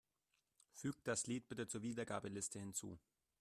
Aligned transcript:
Füg 0.71 1.03
das 1.03 1.27
Lied 1.27 1.47
bitte 1.47 1.67
zur 1.67 1.83
Wiedergabeliste 1.83 2.57
hinzu. 2.57 2.97